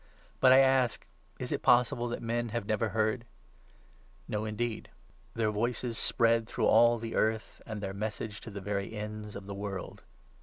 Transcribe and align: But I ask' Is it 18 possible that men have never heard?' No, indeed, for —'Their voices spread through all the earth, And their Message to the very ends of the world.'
But 0.39 0.51
I 0.51 0.61
ask' 0.61 1.05
Is 1.39 1.51
it 1.51 1.57
18 1.61 1.61
possible 1.61 2.07
that 2.07 2.23
men 2.23 2.49
have 2.49 2.65
never 2.65 2.89
heard?' 2.89 3.23
No, 4.27 4.45
indeed, 4.45 4.89
for 4.89 4.93
—'Their 5.37 5.51
voices 5.51 5.95
spread 5.95 6.47
through 6.47 6.65
all 6.65 6.97
the 6.97 7.13
earth, 7.15 7.61
And 7.67 7.81
their 7.81 7.93
Message 7.93 8.41
to 8.41 8.49
the 8.49 8.61
very 8.61 8.93
ends 8.93 9.35
of 9.35 9.45
the 9.45 9.53
world.' 9.53 10.01